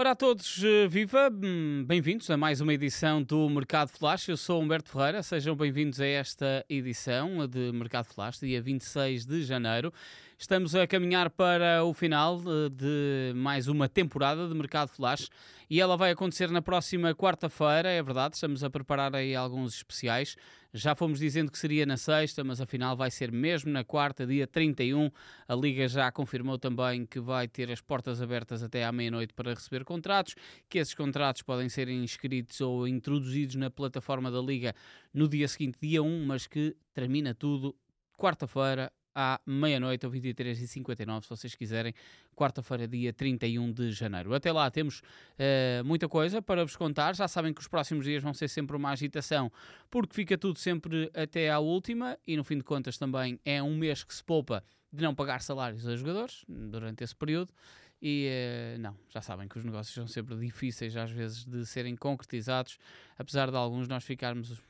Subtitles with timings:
[0.00, 4.30] Ora a todos, eh, viva, hum, bem-vindos a mais uma edição do Mercado Flash.
[4.30, 9.42] Eu sou Humberto Ferreira, sejam bem-vindos a esta edição de Mercado Flash, dia 26 de
[9.42, 9.92] janeiro.
[10.38, 15.28] Estamos a caminhar para o final eh, de mais uma temporada de Mercado Flash
[15.68, 20.34] e ela vai acontecer na próxima quarta-feira, é verdade, estamos a preparar aí alguns especiais.
[20.72, 24.46] Já fomos dizendo que seria na sexta, mas afinal vai ser mesmo na quarta, dia
[24.46, 25.10] 31.
[25.48, 29.52] A Liga já confirmou também que vai ter as portas abertas até à meia-noite para
[29.52, 30.36] receber contratos,
[30.68, 34.72] que esses contratos podem ser inscritos ou introduzidos na plataforma da Liga
[35.12, 37.74] no dia seguinte, dia 1, mas que termina tudo
[38.16, 41.92] quarta-feira à meia-noite ou 23h59, se vocês quiserem,
[42.34, 44.34] quarta-feira, dia 31 de janeiro.
[44.34, 47.14] Até lá temos uh, muita coisa para vos contar.
[47.14, 49.52] Já sabem que os próximos dias vão ser sempre uma agitação,
[49.90, 53.76] porque fica tudo sempre até à última e, no fim de contas, também é um
[53.76, 57.52] mês que se poupa de não pagar salários aos jogadores durante esse período.
[58.00, 58.30] E
[58.74, 62.78] uh, não, já sabem que os negócios são sempre difíceis às vezes de serem concretizados,
[63.18, 64.62] apesar de alguns nós ficarmos,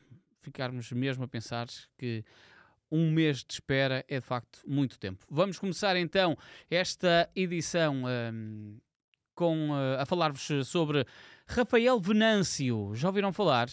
[0.43, 2.25] ficarmos mesmo a pensar que
[2.91, 5.25] um mês de espera é de facto muito tempo.
[5.31, 6.37] Vamos começar então
[6.71, 8.79] esta edição um,
[9.35, 11.07] com, uh, a falar-vos sobre
[11.47, 12.95] Rafael Venâncio.
[12.95, 13.69] Já ouviram falar?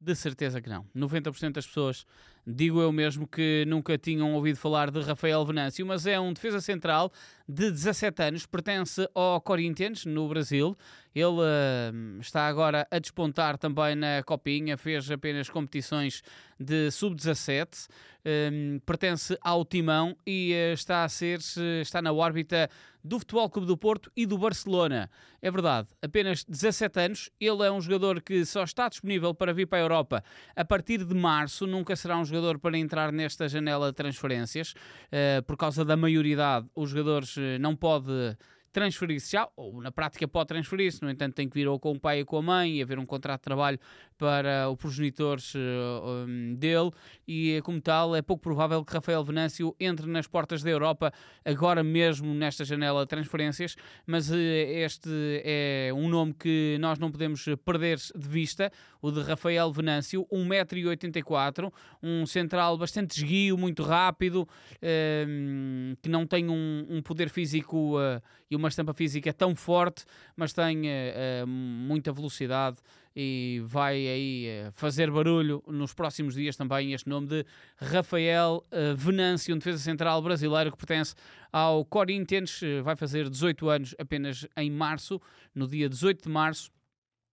[0.00, 0.86] De certeza que não.
[0.96, 2.06] 90% das pessoas,
[2.46, 6.60] digo eu mesmo, que nunca tinham ouvido falar de Rafael Venâncio, mas é um defesa
[6.60, 7.12] central
[7.48, 10.76] de 17 anos, pertence ao Corinthians, no Brasil.
[11.12, 16.22] Ele uh, está agora a despontar também na Copinha, fez apenas competições
[16.58, 21.40] de sub-17, uh, pertence ao Timão e uh, está a ser,
[21.82, 22.70] está na órbita
[23.02, 25.10] do Futebol Clube do Porto e do Barcelona.
[25.42, 29.66] É verdade, apenas 17 anos, ele é um jogador que só está disponível para vir
[29.66, 33.88] para a Europa a partir de março, nunca será um jogador para entrar nesta janela
[33.88, 34.74] de transferências,
[35.10, 38.36] eh, por causa da maioridade, os jogadores eh, não pode
[38.72, 42.00] transferir-se já, ou na prática pode transferir-se, no entanto tem que vir ou com o
[42.00, 43.78] pai ou com a mãe e haver um contrato de trabalho
[44.16, 46.90] para os progenitores um, dele.
[47.26, 51.12] E como tal é pouco provável que Rafael Venâncio entre nas portas da Europa
[51.44, 53.76] agora mesmo nesta janela de transferências,
[54.06, 55.10] mas este
[55.44, 58.70] é um nome que nós não podemos perder de vista,
[59.02, 61.72] o de Rafael Venâncio, 1,84m,
[62.02, 68.20] um central bastante esguio, muito rápido, uh, que não tem um, um poder físico uh,
[68.50, 70.04] e uma estampa física tão forte,
[70.36, 72.78] mas tem uh, muita velocidade
[73.14, 77.44] e vai aí fazer barulho nos próximos dias também este nome de
[77.76, 78.64] Rafael
[78.96, 81.16] Venâncio, um defesa central brasileiro que pertence
[81.52, 85.20] ao Corinthians, vai fazer 18 anos apenas em março,
[85.52, 86.70] no dia 18 de março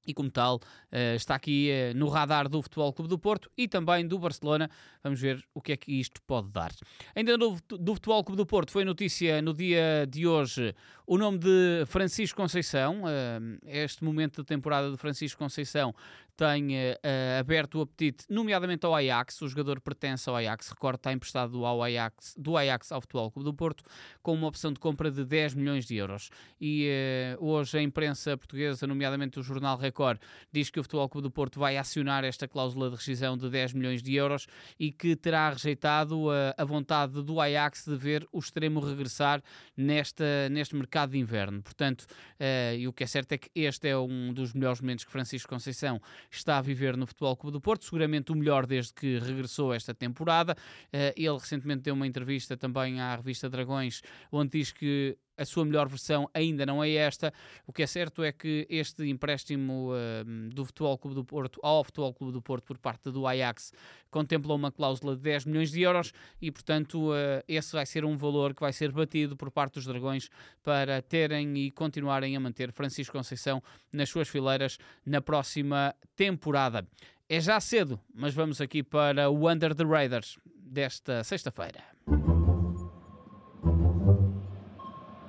[0.07, 3.67] e como tal uh, está aqui uh, no radar do Futebol Clube do Porto e
[3.67, 4.69] também do Barcelona.
[5.03, 6.71] Vamos ver o que é que isto pode dar.
[7.13, 10.73] Ainda no, do Futebol Clube do Porto foi notícia no dia de hoje
[11.05, 13.03] o nome de Francisco Conceição.
[13.03, 15.93] Uh, este momento de temporada de Francisco Conceição
[16.37, 19.41] tem uh, aberto o apetite, nomeadamente ao Ajax.
[19.41, 23.45] O jogador pertence ao Ajax, recordo, está emprestado ao Ajax, do Ajax ao Futebol Clube
[23.45, 23.83] do Porto,
[24.21, 26.29] com uma opção de compra de 10 milhões de euros.
[26.61, 30.19] E uh, hoje a imprensa portuguesa, nomeadamente o jornal Record,
[30.51, 33.73] diz que o Futebol Clube do Porto vai acionar esta cláusula de rescisão de 10
[33.73, 34.45] milhões de euros
[34.79, 39.41] e que terá rejeitado a, a vontade do Ajax de ver o extremo regressar
[39.75, 41.63] nesta, neste mercado de inverno.
[41.63, 45.03] Portanto, uh, e o que é certo é que este é um dos melhores momentos
[45.03, 45.99] que Francisco Conceição
[46.35, 49.93] está a viver no Futebol Clube do Porto, seguramente o melhor desde que regressou esta
[49.93, 50.55] temporada.
[50.91, 54.01] Eh, ele recentemente deu uma entrevista também à revista Dragões,
[54.31, 57.33] onde diz que a sua melhor versão ainda não é esta.
[57.65, 61.83] O que é certo é que este empréstimo uh, do Futebol Clube do Porto ao
[61.83, 63.71] Futebol Clube do Porto por parte do Ajax
[64.09, 66.11] contempla uma cláusula de 10 milhões de euros
[66.41, 69.85] e, portanto, uh, esse vai ser um valor que vai ser batido por parte dos
[69.85, 70.29] Dragões
[70.63, 73.61] para terem e continuarem a manter Francisco Conceição
[73.91, 76.87] nas suas fileiras na próxima temporada.
[77.29, 81.83] É já cedo, mas vamos aqui para o Under the Raiders desta sexta-feira.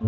[0.01, 0.07] Ora,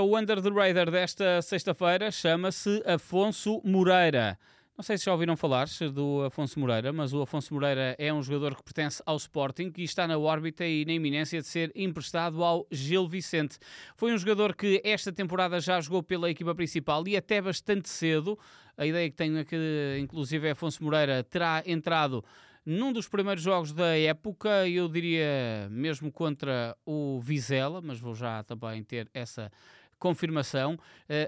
[0.00, 4.38] o Under the Radar desta sexta-feira chama-se Afonso Moreira.
[4.82, 8.20] Não sei se já ouviram falar do Afonso Moreira, mas o Afonso Moreira é um
[8.20, 12.42] jogador que pertence ao Sporting e está na órbita e na iminência de ser emprestado
[12.42, 13.58] ao Gil Vicente.
[13.94, 18.36] Foi um jogador que esta temporada já jogou pela equipa principal e até bastante cedo.
[18.76, 22.24] A ideia que tenho é que, inclusive, Afonso Moreira terá entrado
[22.64, 28.42] num dos primeiros jogos da época, eu diria mesmo contra o Vizela, mas vou já
[28.44, 29.50] também ter essa
[30.02, 30.76] confirmação,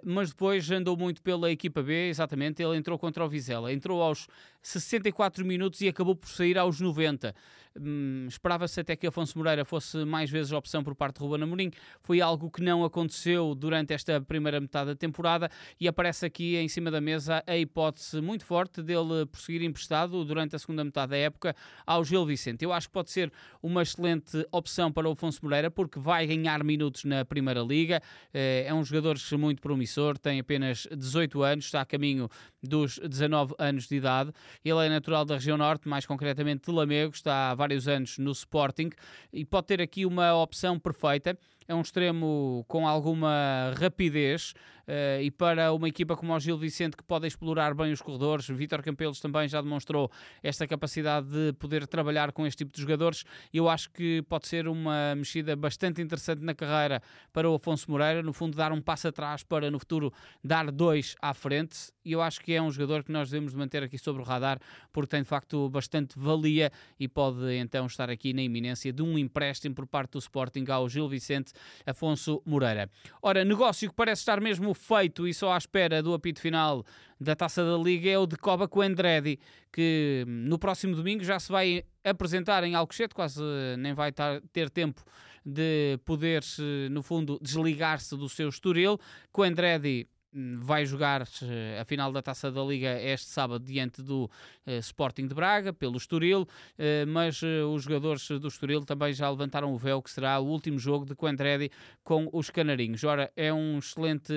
[0.04, 4.26] mas depois andou muito pela equipa B, exatamente, ele entrou contra o Vizela, entrou aos
[4.64, 7.34] 64 minutos e acabou por sair aos 90.
[7.78, 11.42] Hum, Esperava-se até que Afonso Moreira fosse mais vezes a opção por parte de Ruben
[11.42, 11.70] Amorim.
[12.02, 15.50] Foi algo que não aconteceu durante esta primeira metade da temporada
[15.80, 20.54] e aparece aqui em cima da mesa a hipótese muito forte dele prosseguir emprestado durante
[20.54, 22.64] a segunda metade da época ao Gil Vicente.
[22.64, 23.32] Eu acho que pode ser
[23.62, 28.00] uma excelente opção para o Afonso Moreira porque vai ganhar minutos na Primeira Liga.
[28.32, 32.28] Eh, é um jogador muito promissor, tem apenas 18 anos, está a caminho
[32.62, 34.32] dos 19 anos de idade.
[34.64, 38.32] Ele é natural da região norte, mais concretamente de Lamego, está há vários anos no
[38.32, 38.90] Sporting
[39.32, 44.54] e pode ter aqui uma opção perfeita é um extremo com alguma rapidez
[44.86, 48.48] uh, e para uma equipa como o Gil Vicente que pode explorar bem os corredores,
[48.48, 50.10] Vítor Campelos também já demonstrou
[50.42, 53.24] esta capacidade de poder trabalhar com este tipo de jogadores.
[53.52, 57.02] Eu acho que pode ser uma mexida bastante interessante na carreira
[57.32, 60.12] para o Afonso Moreira, no fundo dar um passo atrás para no futuro
[60.42, 63.82] dar dois à frente e eu acho que é um jogador que nós devemos manter
[63.82, 64.58] aqui sobre o radar
[64.92, 66.70] porque tem de facto bastante valia
[67.00, 70.88] e pode então estar aqui na iminência de um empréstimo por parte do Sporting ao
[70.88, 71.53] Gil Vicente
[71.86, 72.90] Afonso Moreira.
[73.22, 76.84] Ora, negócio que parece estar mesmo feito e só à espera do apito final
[77.20, 79.38] da Taça da Liga é o de Coba Coendredi,
[79.72, 83.40] que no próximo domingo já se vai apresentar em Alcochete, quase
[83.78, 84.12] nem vai
[84.52, 85.02] ter tempo
[85.44, 86.42] de poder,
[86.90, 88.98] no fundo, desligar-se do seu Estoril.
[89.30, 90.08] Coendredi
[90.58, 94.24] vai jogar eh, a final da Taça da Liga este sábado diante do
[94.66, 99.30] uh, Sporting de Braga, pelo Estoril, uh, mas uh, os jogadores do Estoril também já
[99.30, 101.70] levantaram o véu que será o último jogo de Coentredi
[102.02, 103.04] com os Canarinhos.
[103.04, 104.32] Ora, é um excelente,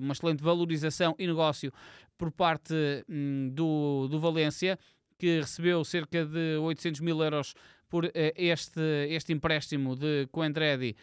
[0.00, 1.72] uma excelente valorização e negócio
[2.18, 2.74] por parte
[3.08, 4.78] um, do, do Valência,
[5.18, 7.54] que recebeu cerca de 800 mil euros
[7.88, 8.80] por este,
[9.10, 10.96] este empréstimo de Coentredi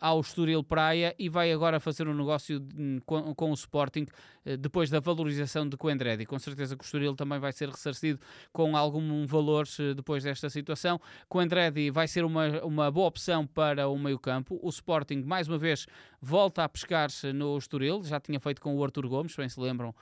[0.00, 4.06] ao Estoril Praia e vai agora fazer um negócio hum, com, com, o Sporting
[4.46, 6.24] uh, depois da valorização de Coendredi.
[6.24, 8.18] Com certeza que o Estoril também vai ser ressarcido
[8.52, 11.00] com algum valor depois desta situação.
[11.28, 14.58] Coendredi vai ser uma, uma boa opção para o meio campo.
[14.62, 15.86] O Sporting, mais uma vez,
[16.20, 18.02] volta a pescar-se no Estoril.
[18.04, 19.94] Já tinha feito com o Arthur Gomes, bem se lembram,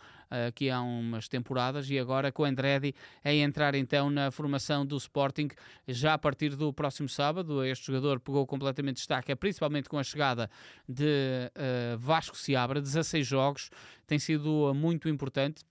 [0.48, 1.90] aqui há umas temporadas.
[1.90, 2.94] E agora com Andredi
[3.24, 5.48] a entrar então na formação do Sporting
[5.88, 7.64] já a partir do próximo sábado.
[7.64, 10.50] Este jogador pegou completamente destaque, principalmente com a chegada
[10.88, 13.70] de uh, Vasco Seabra, 16 jogos,
[14.06, 15.64] tem sido muito importante.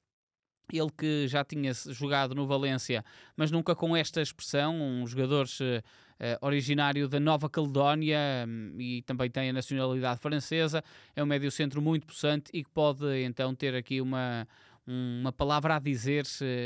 [0.72, 3.04] Ele que já tinha jogado no Valência,
[3.36, 9.30] mas nunca com esta expressão, um jogador uh, originário da Nova Caledónia um, e também
[9.30, 10.84] tem a nacionalidade francesa,
[11.16, 14.48] é um médio centro muito possante e que pode então ter aqui uma,
[14.92, 16.26] uma palavra a dizer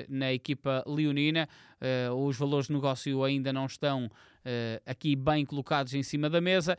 [0.09, 1.47] na equipa leonina.
[1.75, 6.41] Uh, os valores de negócio ainda não estão uh, aqui bem colocados em cima da
[6.41, 6.77] mesa.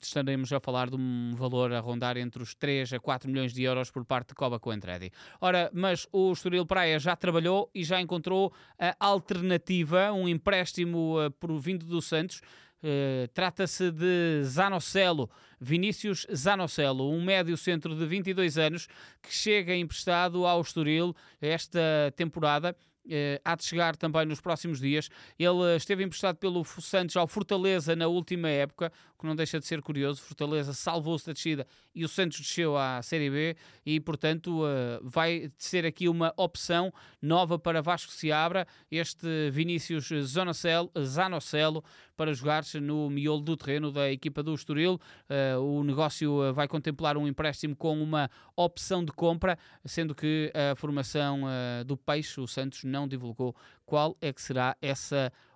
[0.00, 3.62] Estaremos a falar de um valor a rondar entre os 3 a 4 milhões de
[3.62, 5.10] euros por parte de Coba Coentredi.
[5.40, 11.30] Ora, mas o Estoril Praia já trabalhou e já encontrou a alternativa, um empréstimo uh,
[11.32, 12.40] por vindo do Santos.
[12.82, 15.30] Uh, Trata-se de Zanocelo,
[15.60, 18.88] Vinícius Zanocelo, um médio centro de 22 anos
[19.22, 22.74] que chega emprestado ao Estoril esta temporada
[23.06, 25.08] Uh, há de chegar também nos próximos dias.
[25.38, 29.82] Ele esteve emprestado pelo Santos ao Fortaleza na última época, que não deixa de ser
[29.82, 30.22] curioso.
[30.22, 35.50] Fortaleza salvou-se da descida e o Santos desceu à Série B e, portanto, uh, vai
[35.58, 41.84] ser aqui uma opção nova para Vasco Seabra, este Vinícius Zonocelo, Zanocelo,
[42.16, 45.00] para jogar-se no miolo do terreno da equipa do Estoril.
[45.28, 50.74] Uh, o negócio vai contemplar um empréstimo com uma opção de compra, sendo que a
[50.76, 51.42] formação
[51.86, 55.49] do Peixe, o Santos, não divulgou qual é que será essa opção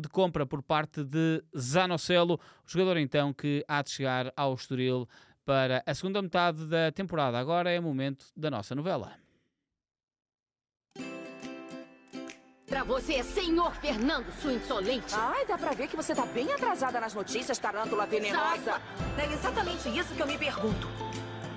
[0.00, 5.08] de compra por parte de Zanocelo, o jogador então que há de chegar ao Estoril
[5.44, 7.38] para a segunda metade da temporada.
[7.38, 9.12] Agora é o momento da nossa novela.
[12.66, 15.14] Pra você, senhor Fernando, sua insolente.
[15.14, 18.78] Ai, dá pra ver que você tá bem atrasada nas notícias, tarântula venenosa.
[19.16, 20.86] É exatamente isso que eu me pergunto.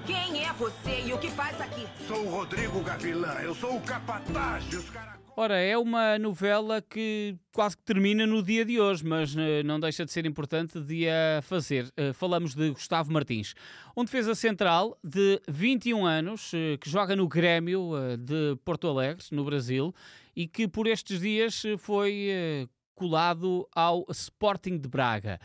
[0.06, 1.86] Quem é você e o que faz aqui?
[2.08, 5.21] Sou o Rodrigo Gavilã, eu sou o capataz dos caras...
[5.34, 9.80] Ora, é uma novela que quase que termina no dia de hoje, mas uh, não
[9.80, 11.86] deixa de ser importante de a fazer.
[11.86, 13.54] Uh, falamos de Gustavo Martins,
[13.96, 19.46] um defesa central de 21 anos, uh, que joga no Grêmio de Porto Alegre, no
[19.46, 19.96] Brasil,
[20.36, 25.40] e que por estes dias foi colado ao Sporting de Braga.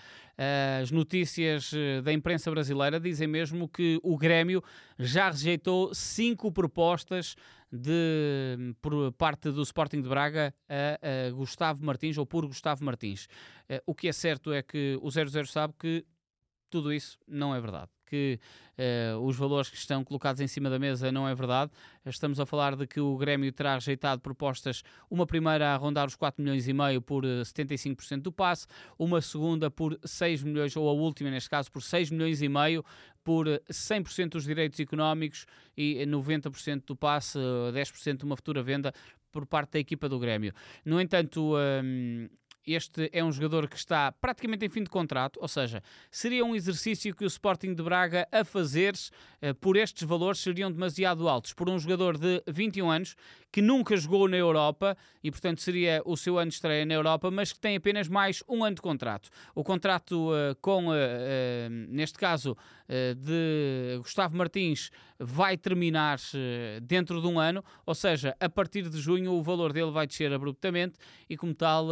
[0.82, 1.72] As notícias
[2.04, 4.62] da imprensa brasileira dizem mesmo que o Grêmio
[4.98, 7.34] já rejeitou cinco propostas
[7.70, 13.26] de, por parte do Sporting de Braga a, a Gustavo Martins, ou por Gustavo Martins.
[13.70, 16.04] Uh, o que é certo é que o 00 sabe que
[16.70, 17.90] tudo isso não é verdade.
[18.06, 18.38] Que
[18.78, 21.70] uh, os valores que estão colocados em cima da mesa não é verdade.
[22.04, 26.14] Estamos a falar de que o Grêmio terá rejeitado propostas, uma primeira a rondar os
[26.14, 28.66] 4 milhões e meio por 75% do passe,
[28.98, 32.84] uma segunda por 6 milhões, ou a última neste caso por 6 milhões e meio
[33.24, 35.46] por 100% dos direitos económicos
[35.76, 38.94] e 90% do passe, 10% de uma futura venda
[39.32, 40.52] por parte da equipa do Grêmio.
[40.84, 42.28] No entanto, um,
[42.66, 46.54] este é um jogador que está praticamente em fim de contrato, ou seja, seria um
[46.54, 51.52] exercício que o Sporting de Braga a fazer uh, por estes valores seriam demasiado altos.
[51.52, 53.16] Por um jogador de 21 anos
[53.52, 57.30] que nunca jogou na Europa e, portanto, seria o seu ano de estreia na Europa,
[57.30, 59.30] mas que tem apenas mais um ano de contrato.
[59.54, 60.92] O contrato uh, com, uh,
[61.88, 62.56] neste caso,
[63.16, 66.20] de Gustavo Martins vai terminar
[66.82, 70.32] dentro de um ano, ou seja, a partir de junho o valor dele vai descer
[70.32, 70.94] abruptamente
[71.28, 71.88] e, como tal,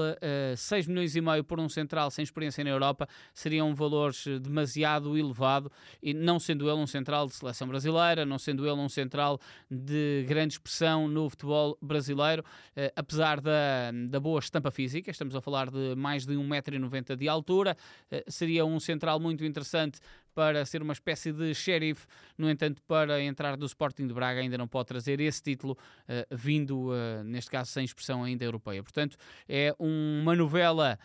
[0.65, 5.17] 6 milhões e meio por um central sem experiência na Europa seria um valor demasiado
[5.17, 5.71] elevado
[6.03, 9.41] e não sendo ele um central de seleção brasileira, não sendo ele um central
[9.71, 12.45] de grande expressão no futebol futebol brasileiro,
[12.75, 17.29] eh, apesar da, da boa estampa física, estamos a falar de mais de 1,90m de
[17.29, 17.77] altura,
[18.11, 20.01] eh, seria um central muito interessante
[20.35, 24.59] para ser uma espécie de xerife, no entanto, para entrar do Sporting de Braga ainda
[24.59, 25.77] não pode trazer esse título,
[26.09, 28.83] uh, vindo, uh, neste caso, sem expressão ainda europeia.
[28.83, 29.17] Portanto,
[29.49, 30.99] é uma novela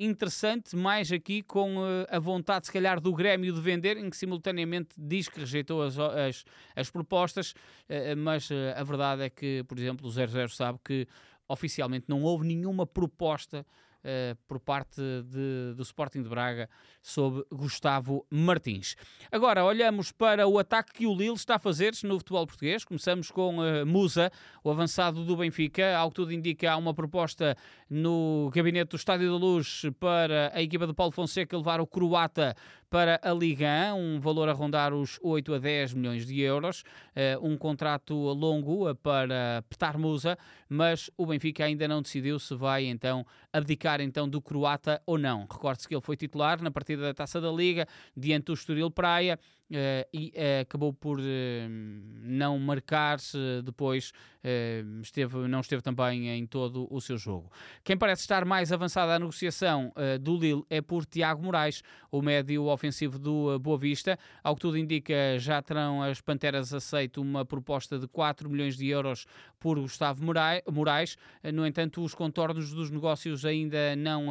[0.00, 4.16] interessante, mais aqui com uh, a vontade, se calhar, do Grêmio de vender, em que
[4.16, 6.44] simultaneamente diz que rejeitou as, as,
[6.74, 11.06] as propostas, uh, mas uh, a verdade é que, por exemplo, o 00 sabe que
[11.46, 13.66] oficialmente não houve nenhuma proposta
[14.04, 16.68] uh, por parte de, do Sporting de Braga
[17.02, 18.96] sob Gustavo Martins.
[19.30, 22.84] Agora olhamos para o ataque que o Lille está a fazer no futebol português.
[22.84, 24.30] Começamos com uh, Musa,
[24.62, 25.96] o avançado do Benfica.
[25.96, 27.56] Ao que tudo indica, há uma proposta
[27.88, 32.54] no gabinete do Estádio da Luz para a equipa de Paulo Fonseca levar o croata
[32.90, 36.82] para a Liga 1, um valor a rondar os 8 a 10 milhões de euros,
[37.14, 40.36] uh, um contrato longo para Petar Musa,
[40.68, 45.46] mas o Benfica ainda não decidiu se vai então abdicar então do croata ou não.
[45.50, 49.38] Recorde-se que ele foi titular na partida da Taça da Liga diante do Estoril Praia.
[49.70, 51.22] Uh, e uh, acabou por uh,
[52.22, 54.12] não marcar-se depois,
[55.02, 57.52] esteve, não esteve também em todo o seu jogo.
[57.84, 62.64] Quem parece estar mais avançada à negociação do Lille é por Tiago Moraes, o médio
[62.64, 64.18] ofensivo do Boa Vista.
[64.42, 68.88] Ao que tudo indica, já terão as Panteras aceito uma proposta de 4 milhões de
[68.88, 69.26] euros
[69.58, 71.18] por Gustavo Moraes.
[71.52, 74.28] No entanto, os contornos dos negócios ainda não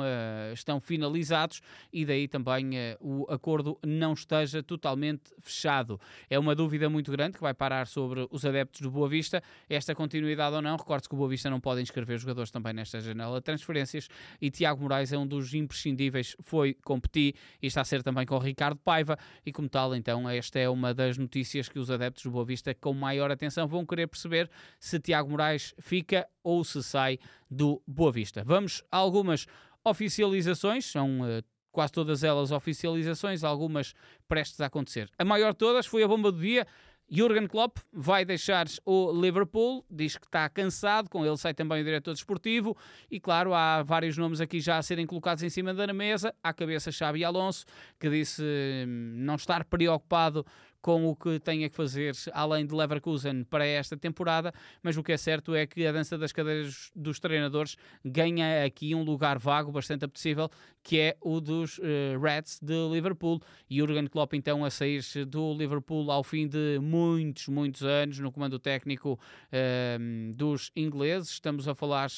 [0.52, 1.62] estão finalizados
[1.94, 6.00] e daí também o acordo não esteja totalmente fechado.
[6.30, 9.94] É uma dúvida muito grande que vai parar sobre os adeptos do Boa Vista, esta
[9.96, 10.76] continuidade ou não.
[10.76, 14.08] Recorde-se que o Boa Vista não pode inscrever jogadores também nesta janela de transferências
[14.42, 18.36] e Tiago Moraes é um dos imprescindíveis, foi competir e está a ser também com
[18.36, 22.24] o Ricardo Paiva e como tal, então, esta é uma das notícias que os adeptos
[22.24, 26.82] do Boa Vista com maior atenção vão querer perceber se Tiago Moraes fica ou se
[26.84, 27.20] sai
[27.50, 28.44] do Boa Vista.
[28.46, 29.46] Vamos a algumas
[29.84, 33.94] oficializações, são uh, quase todas elas oficializações, algumas
[34.28, 35.10] prestes a acontecer.
[35.18, 36.66] A maior de todas foi a bomba do dia.
[37.12, 41.84] Jurgen Klopp vai deixar o Liverpool, diz que está cansado, com ele sai também o
[41.84, 42.78] diretor desportivo
[43.10, 46.54] e claro, há vários nomes aqui já a serem colocados em cima da mesa, à
[46.54, 47.66] cabeça Xabi Alonso,
[48.00, 50.46] que disse hum, não estar preocupado
[50.82, 55.12] com o que tenha que fazer além de Leverkusen para esta temporada, mas o que
[55.12, 59.72] é certo é que a dança das cadeiras dos treinadores ganha aqui um lugar vago
[59.72, 60.50] bastante apetecível,
[60.84, 63.42] que é o dos uh, Reds de Liverpool.
[63.70, 68.32] E Jurgen Klopp então a sair do Liverpool ao fim de muitos, muitos anos no
[68.32, 71.32] comando técnico uh, dos ingleses.
[71.32, 72.10] Estamos a falar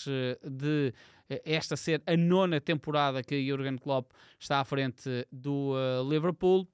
[0.44, 0.94] de
[1.32, 6.68] eh, esta ser a nona temporada que Jurgen Klopp está à frente do uh, Liverpool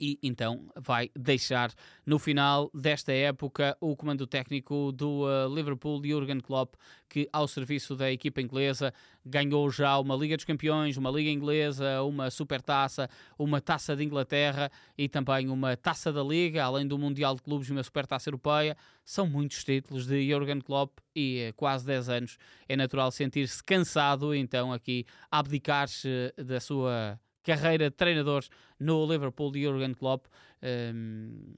[0.00, 1.72] e então vai deixar
[2.04, 6.74] no final desta época o comando técnico do uh, Liverpool, Jurgen Klopp,
[7.08, 8.92] que ao serviço da equipa inglesa
[9.24, 13.08] ganhou já uma Liga dos Campeões, uma Liga Inglesa, uma Supertaça,
[13.38, 17.68] uma Taça de Inglaterra e também uma Taça da Liga, além do Mundial de Clubes
[17.68, 18.76] e uma Supertaça Europeia.
[19.04, 22.38] São muitos títulos de Jurgen Klopp e uh, quase 10 anos.
[22.68, 28.48] É natural sentir-se cansado, então aqui abdicar-se da sua carreira de treinadores
[28.80, 30.26] no Liverpool de Jurgen Klopp.
[30.62, 31.54] Um,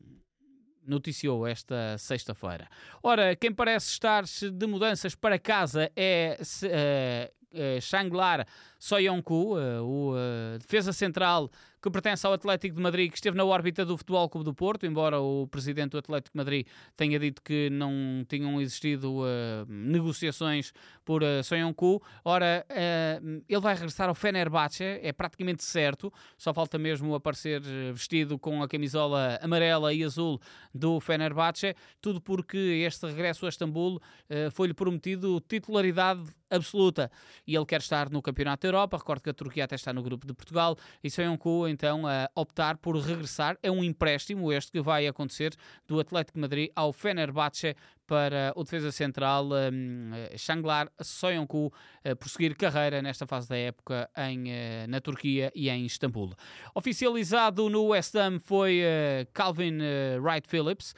[0.87, 2.69] noticiou esta sexta-feira.
[3.03, 8.47] Ora, quem parece estar de mudanças para casa é uh, uh, Shanglar
[8.79, 10.15] Soyoncu, o
[10.59, 11.51] defesa central
[11.87, 14.87] que pertence ao Atlético de Madrid, que esteve na órbita do Futebol Clube do Porto,
[14.87, 16.67] embora o presidente do Atlético de Madrid
[16.97, 19.25] tenha dito que não tinham existido uh,
[19.69, 20.73] negociações
[21.05, 22.03] por uh, Soyuncu.
[22.25, 27.61] Ora, uh, ele vai regressar ao Fenerbahçe, é praticamente certo, só falta mesmo aparecer
[27.93, 30.41] vestido com a camisola amarela e azul
[30.75, 37.11] do Fenerbahçe, tudo porque este regresso a Istambul uh, foi-lhe prometido titularidade absoluta.
[37.47, 38.99] E ele quer estar no Campeonato da Europa.
[38.99, 42.77] Recordo que a Turquia até está no grupo de Portugal e Soyuncu então a optar
[42.77, 43.59] por regressar.
[43.63, 45.55] É um empréstimo este que vai acontecer
[45.87, 47.75] do Atlético Madrid ao Fenerbahçe
[48.07, 54.45] para o defesa central um, Shanglar Soyuncu uh, prosseguir carreira nesta fase da época em,
[54.45, 56.33] uh, na Turquia e em Istambul.
[56.75, 59.79] Oficializado no West Ham foi uh, Calvin
[60.21, 60.95] Wright Phillips,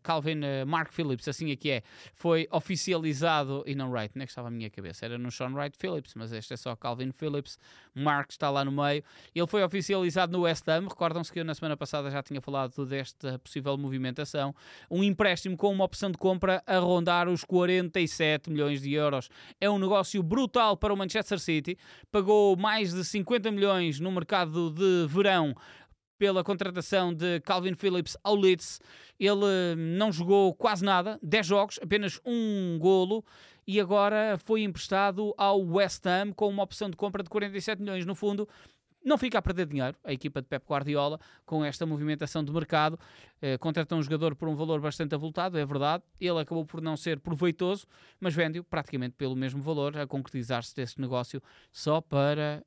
[0.00, 1.82] Calvin Mark Phillips, assim aqui é,
[2.14, 5.52] foi oficializado, e não Wright, nem é que estava a minha cabeça, era no Sean
[5.54, 7.58] Wright Phillips, mas este é só Calvin Phillips,
[7.92, 9.02] Mark está lá no meio.
[9.34, 12.86] Ele foi oficializado no West Ham, recordam-se que eu na semana passada já tinha falado
[12.86, 14.54] desta possível movimentação,
[14.88, 19.28] um empréstimo com uma opção de compra a rondar os 47 milhões de euros.
[19.60, 21.76] É um negócio brutal para o Manchester City.
[22.12, 25.54] Pagou mais de 50 milhões no mercado de verão
[26.18, 28.80] pela contratação de Calvin Phillips ao Leeds.
[29.18, 33.24] Ele hum, não jogou quase nada, 10 jogos, apenas um golo,
[33.66, 38.04] e agora foi emprestado ao West Ham com uma opção de compra de 47 milhões.
[38.04, 38.48] No fundo,
[39.04, 42.98] não fica a perder dinheiro, a equipa de Pep Guardiola, com esta movimentação de mercado.
[43.40, 46.02] Eh, contratou um jogador por um valor bastante avultado, é verdade.
[46.20, 47.86] Ele acabou por não ser proveitoso,
[48.20, 52.62] mas vende-o praticamente pelo mesmo valor, a concretizar-se deste negócio só para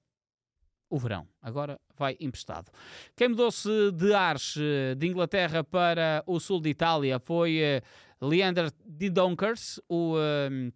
[0.89, 1.25] o verão.
[1.41, 2.69] Agora vai emprestado.
[3.15, 7.81] Quem mudou-se de Ars, eh, de Inglaterra para o sul de Itália, foi eh,
[8.21, 10.71] Leander Didonkers, o uh,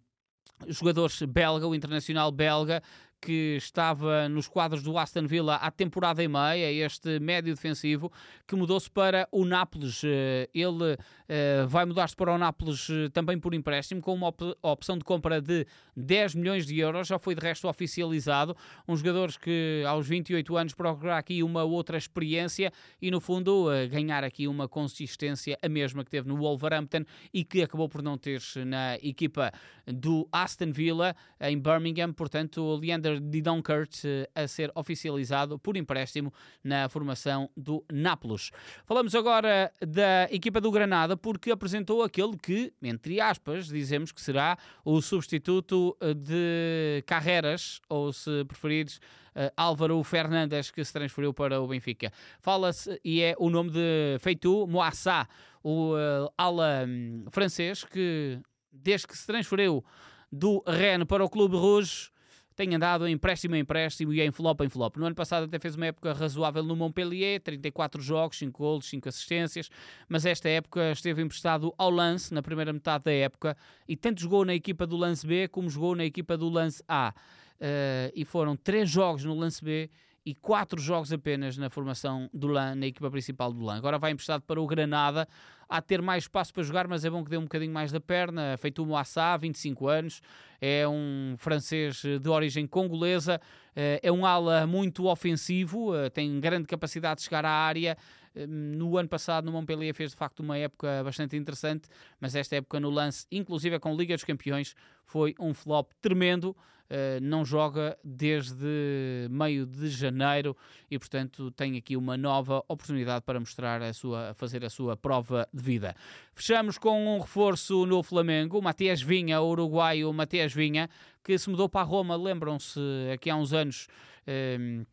[0.66, 2.82] jogador belga, o internacional belga,
[3.26, 8.12] que estava nos quadros do Aston Villa há temporada e meia, este médio defensivo,
[8.46, 10.02] que mudou-se para o Nápoles.
[10.04, 14.54] Eh, ele uh, vai mudar-se para o Nápoles uh, também por empréstimo, com uma op
[14.62, 15.66] opção de compra de
[15.96, 18.56] 10 milhões de euros, já foi de resto oficializado.
[18.86, 24.22] Um jogador que aos 28 anos procura aqui uma outra experiência e, no fundo, ganhar
[24.22, 28.40] aqui uma consistência, a mesma que teve no Wolverhampton e que acabou por não ter
[28.64, 29.50] na equipa
[29.84, 32.12] do Aston Villa em Birmingham.
[32.12, 33.92] Portanto, o Leander Didonkert
[34.34, 38.50] a ser oficializado por empréstimo na formação do Nápoles.
[38.84, 44.56] Falamos agora da equipa do Granada porque apresentou aquele que, entre aspas, dizemos que será
[44.84, 48.96] o substituto eh, de Carreras, ou se preferires,
[49.34, 52.12] uh, Álvaro Fernandes, que se transferiu para o Benfica.
[52.40, 55.28] Fala-se, e é o nome de Feitu Moassá,
[55.62, 58.40] o uh, ala um, francês, que
[58.72, 59.84] desde que se transferiu
[60.30, 62.10] do Rennes para o Clube Rouge,
[62.56, 64.96] tem andado em empréstimo em empréstimo e em flop em flop.
[64.96, 69.08] No ano passado até fez uma época razoável no Montpellier, 34 jogos, 5 golos, 5
[69.08, 69.70] assistências,
[70.08, 74.44] mas esta época esteve emprestado ao Lance na primeira metade da época e tanto jogou
[74.44, 77.14] na equipa do Lance B como jogou na equipa do Lance A.
[77.58, 79.90] Uh, e foram 3 jogos no Lance B
[80.26, 83.76] e 4 jogos apenas na formação do LAN, na equipa principal do LAN.
[83.76, 85.28] Agora vai emprestado para o Granada,
[85.68, 88.00] a ter mais espaço para jogar, mas é bom que dê um bocadinho mais da
[88.00, 88.56] perna.
[88.56, 90.20] Feito o Moassá, 25 anos,
[90.60, 93.40] é um francês de origem congolesa,
[93.74, 97.96] eh, é um ala muito ofensivo, eh, tem grande capacidade de chegar à área.
[98.34, 101.88] Eh, no ano passado, no Montpellier, fez de facto uma época bastante interessante,
[102.20, 106.56] mas esta época no lance, inclusive com Liga dos Campeões, foi um flop tremendo.
[106.88, 110.56] Uh, não joga desde meio de janeiro
[110.90, 115.48] e, portanto, tem aqui uma nova oportunidade para mostrar a sua, fazer a sua prova
[115.52, 115.96] de vida.
[116.32, 120.88] Fechamos com um reforço no Flamengo, Matias Vinha, o uruguaio Matias Vinha,
[121.24, 122.80] que se mudou para Roma, lembram-se,
[123.12, 123.88] aqui há uns anos.
[124.28, 124.86] Uh,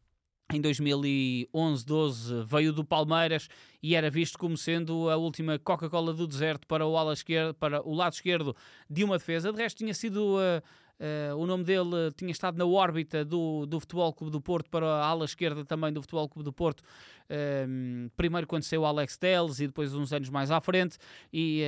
[0.52, 3.48] em 2011, 12 veio do Palmeiras
[3.82, 7.82] e era visto como sendo a última Coca-Cola do deserto para o, ala esquerdo, para
[7.82, 8.56] o lado esquerdo
[8.88, 9.52] de uma defesa.
[9.52, 10.62] De resto, tinha sido uh,
[11.04, 14.86] uh, o nome dele tinha estado na órbita do, do Futebol Clube do Porto para
[14.86, 16.82] a ala esquerda também do Futebol Clube do Porto.
[17.24, 20.98] Uh, primeiro quando saiu o Alex Telles e depois uns anos mais à frente
[21.32, 21.64] e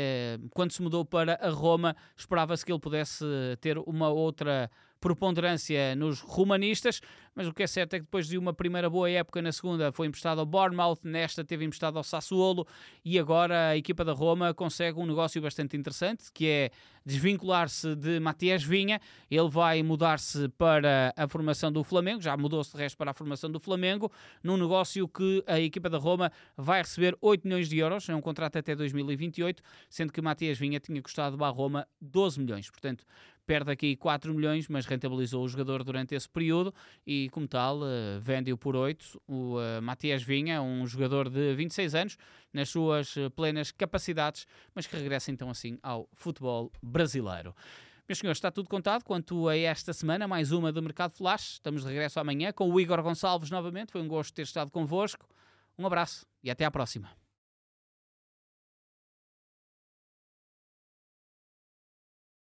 [0.52, 3.26] quando se mudou para a Roma esperava-se que ele pudesse
[3.62, 4.69] ter uma outra
[5.06, 7.00] preponderância nos romanistas,
[7.36, 9.91] mas o que é certo é que depois de uma primeira boa época na segunda
[9.91, 12.65] foi emprestado ao Bournemouth, nesta teve emprestado ao Sassuolo
[13.04, 16.71] e agora a equipa da Roma consegue um negócio bastante interessante, que é
[17.05, 22.77] desvincular-se de Matias Vinha, ele vai mudar-se para a formação do Flamengo, já mudou-se de
[22.77, 24.11] resto para a formação do Flamengo,
[24.43, 28.21] num negócio que a equipa da Roma vai receber 8 milhões de euros, é um
[28.21, 33.05] contrato até 2028, sendo que Matias Vinha tinha custado à Roma 12 milhões, portanto
[33.45, 36.73] perde aqui 4 milhões, mas rentabilizou o jogador durante esse período
[37.05, 39.21] e, como tal, uh, vende-o por 8.
[39.27, 42.17] O uh, Matias Vinha, um jogador de 26 anos,
[42.51, 47.55] nas suas uh, plenas capacidades, mas que regressa então assim ao futebol brasileiro.
[48.08, 51.53] Meus senhores, está tudo contado quanto a esta semana, mais uma do Mercado Flash.
[51.53, 53.91] Estamos de regresso amanhã com o Igor Gonçalves novamente.
[53.91, 55.27] Foi um gosto ter estado convosco.
[55.77, 57.24] Um abraço e até à próxima.